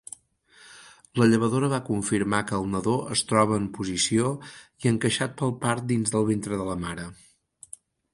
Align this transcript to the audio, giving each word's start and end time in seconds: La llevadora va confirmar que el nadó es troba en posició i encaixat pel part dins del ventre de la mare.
La 1.21 1.25
llevadora 1.33 1.67
va 1.73 1.79
confirmar 1.89 2.39
que 2.51 2.55
el 2.59 2.65
nadó 2.75 2.95
es 3.15 3.23
troba 3.31 3.59
en 3.63 3.67
posició 3.75 4.31
i 4.85 4.89
encaixat 4.93 5.37
pel 5.43 5.53
part 5.67 5.87
dins 5.93 6.15
del 6.17 6.27
ventre 6.31 6.59
de 6.63 6.67
la 6.71 6.79
mare. 6.87 7.07